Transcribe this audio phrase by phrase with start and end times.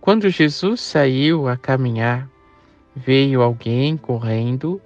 [0.00, 2.28] quando Jesus saiu a caminhar,
[2.94, 4.80] veio alguém correndo,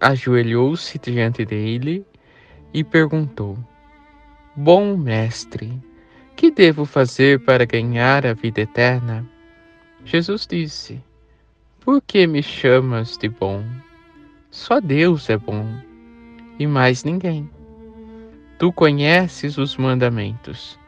[0.00, 2.04] ajoelhou-se diante dele
[2.72, 3.56] e perguntou:
[4.56, 5.80] Bom mestre,
[6.34, 9.24] que devo fazer para ganhar a vida eterna?
[10.04, 11.00] Jesus disse:
[11.80, 13.64] Por que me chamas de bom?
[14.50, 15.66] Só Deus é bom
[16.58, 17.48] e mais ninguém.
[18.58, 20.78] Tu conheces os mandamentos: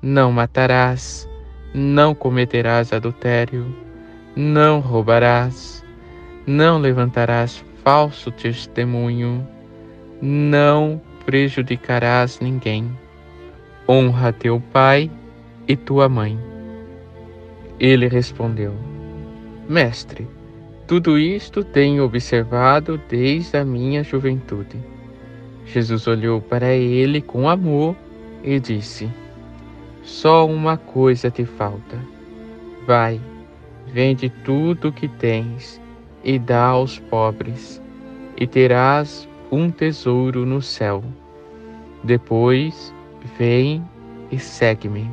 [0.00, 1.27] Não matarás
[1.74, 3.74] não cometerás adultério,
[4.34, 5.84] não roubarás,
[6.46, 9.46] não levantarás falso testemunho,
[10.20, 12.90] não prejudicarás ninguém.
[13.88, 15.10] Honra teu pai
[15.66, 16.38] e tua mãe.
[17.78, 18.74] Ele respondeu:
[19.68, 20.26] Mestre,
[20.86, 24.78] tudo isto tenho observado desde a minha juventude.
[25.66, 27.94] Jesus olhou para ele com amor
[28.42, 29.08] e disse:
[30.08, 31.98] só uma coisa te falta.
[32.86, 33.20] Vai,
[33.92, 35.78] vende tudo o que tens
[36.24, 37.80] e dá aos pobres,
[38.38, 41.04] e terás um tesouro no céu.
[42.02, 42.92] Depois,
[43.38, 43.84] vem
[44.32, 45.10] e segue-me.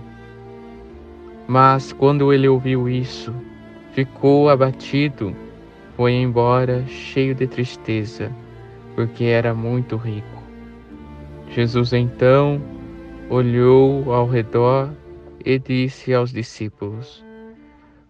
[1.45, 3.35] Mas quando ele ouviu isso,
[3.91, 5.35] ficou abatido,
[5.97, 8.31] foi embora cheio de tristeza,
[8.95, 10.41] porque era muito rico.
[11.49, 12.61] Jesus então
[13.29, 14.91] olhou ao redor
[15.43, 17.23] e disse aos discípulos: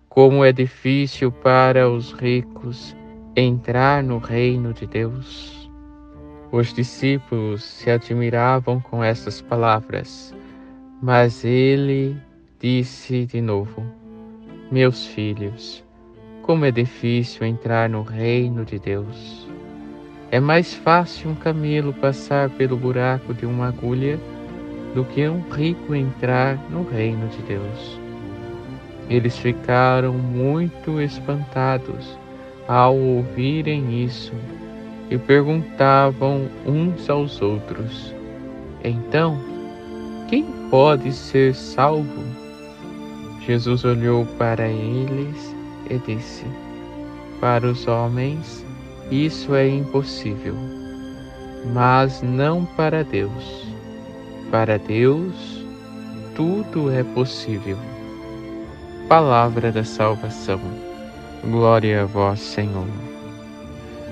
[0.09, 2.95] Como é difícil para os ricos
[3.35, 5.69] entrar no reino de Deus.
[6.51, 10.33] Os discípulos se admiravam com essas palavras,
[11.01, 12.15] mas ele
[12.59, 13.83] disse de novo:
[14.71, 15.83] Meus filhos,
[16.41, 19.47] como é difícil entrar no reino de Deus.
[20.31, 24.19] É mais fácil um camelo passar pelo buraco de uma agulha
[24.95, 27.99] do que um rico entrar no reino de Deus.
[29.09, 32.17] Eles ficaram muito espantados
[32.65, 34.33] ao ouvirem isso
[35.11, 38.15] e perguntavam uns aos outros:
[38.83, 39.37] Então,
[40.29, 42.23] quem pode ser salvo?
[43.45, 45.55] Jesus olhou para eles
[45.89, 46.45] e disse:
[47.41, 48.65] Para os homens
[49.11, 50.55] isso é impossível,
[51.73, 53.74] mas não para Deus
[54.55, 55.65] para Deus,
[56.33, 57.77] tudo é possível.
[59.05, 60.61] Palavra da salvação.
[61.43, 62.87] Glória a vós, Senhor.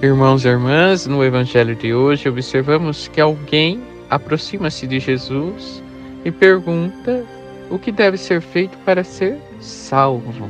[0.02, 5.82] Irmãos e irmãs, no Evangelho de hoje observamos que alguém aproxima-se de Jesus
[6.26, 7.26] e pergunta
[7.70, 10.50] o que deve ser feito para ser salvo.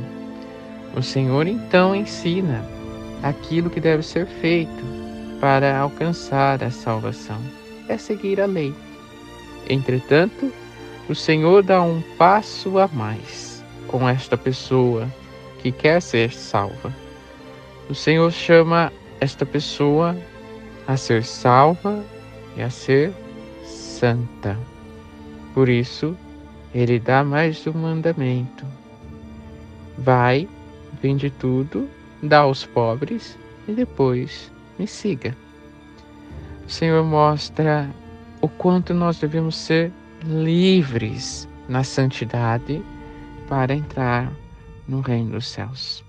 [0.96, 2.64] O Senhor então ensina
[3.22, 4.84] aquilo que deve ser feito
[5.40, 7.38] para alcançar a salvação:
[7.88, 8.74] é seguir a lei.
[9.68, 10.52] Entretanto,
[11.08, 15.08] o Senhor dá um passo a mais com esta pessoa
[15.60, 16.92] que quer ser salva.
[17.88, 20.16] O Senhor chama esta pessoa
[20.86, 22.04] a ser salva
[22.56, 23.12] e a ser
[23.64, 24.58] santa.
[25.54, 26.16] Por isso,
[26.74, 28.66] ele dá mais um mandamento:
[29.96, 30.48] vai,
[31.02, 31.88] vende tudo,
[32.22, 33.38] dá aos pobres
[33.68, 35.36] e depois me siga.
[36.66, 37.88] O Senhor mostra
[38.44, 39.90] o quanto nós devemos ser
[40.22, 42.82] livres na santidade
[43.48, 44.30] para entrar
[44.86, 46.04] no reino dos céus.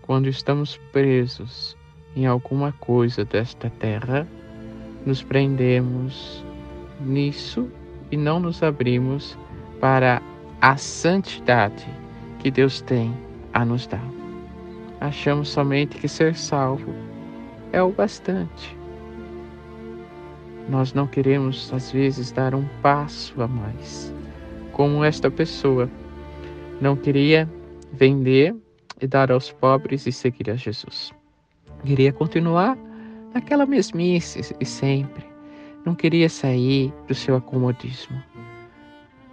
[0.00, 1.76] Quando estamos presos
[2.16, 4.26] em alguma coisa desta terra,
[5.06, 6.44] nos prendemos
[7.00, 7.70] nisso
[8.10, 9.38] e não nos abrimos
[9.80, 10.20] para
[10.60, 11.86] a santidade
[12.40, 13.14] que Deus tem
[13.54, 14.04] a nos dar.
[15.00, 16.92] Achamos somente que ser salvo
[17.72, 18.81] é o bastante
[20.68, 24.12] nós não queremos, às vezes, dar um passo a mais.
[24.72, 25.90] Como esta pessoa
[26.80, 27.48] não queria
[27.92, 28.54] vender
[29.00, 31.12] e dar aos pobres e seguir a Jesus.
[31.84, 32.78] Queria continuar
[33.34, 35.24] naquela mesmice e sempre.
[35.84, 38.22] Não queria sair do seu acomodismo.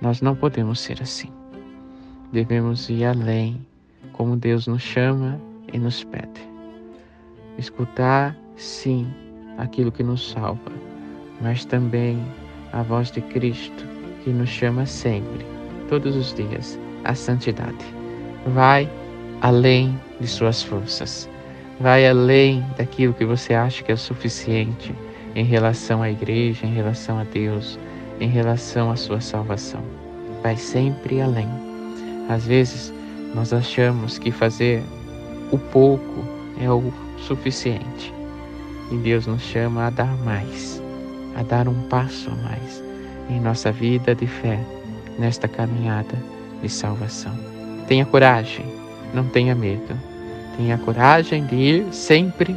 [0.01, 1.31] Nós não podemos ser assim.
[2.31, 3.65] Devemos ir além,
[4.13, 5.39] como Deus nos chama
[5.71, 6.41] e nos pede.
[7.57, 9.07] Escutar, sim,
[9.57, 10.88] aquilo que nos salva
[11.41, 12.19] mas também
[12.73, 13.85] a voz de Cristo
[14.23, 15.45] que nos chama sempre,
[15.87, 17.85] todos os dias, à santidade.
[18.47, 18.89] Vai,
[19.41, 21.29] além de suas forças.
[21.79, 24.93] Vai além daquilo que você acha que é suficiente
[25.35, 27.79] em relação à igreja, em relação a Deus,
[28.19, 29.81] em relação à sua salvação.
[30.43, 31.47] Vai sempre além.
[32.27, 32.93] Às vezes,
[33.33, 34.83] nós achamos que fazer
[35.51, 36.23] o pouco
[36.59, 38.13] é o suficiente.
[38.91, 40.81] E Deus nos chama a dar mais,
[41.35, 42.83] a dar um passo a mais
[43.29, 44.59] em nossa vida de fé,
[45.17, 46.15] nesta caminhada
[46.61, 47.37] de salvação.
[47.87, 48.65] Tenha coragem,
[49.13, 49.97] não tenha medo.
[50.57, 52.55] Tenha coragem de ir sempre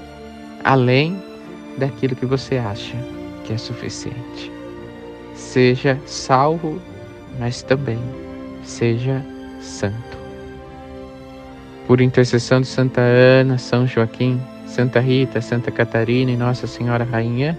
[0.64, 1.22] além
[1.78, 2.96] daquilo que você acha
[3.44, 4.50] que é suficiente.
[5.34, 6.80] Seja salvo,
[7.38, 7.98] mas também
[8.64, 9.24] seja
[9.60, 10.18] santo.
[11.86, 17.58] Por intercessão de Santa Ana, São Joaquim, Santa Rita, Santa Catarina e Nossa Senhora Rainha,